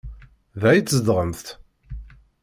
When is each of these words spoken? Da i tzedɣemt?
Da 0.61 0.69
i 0.73 0.81
tzedɣemt? 0.81 1.45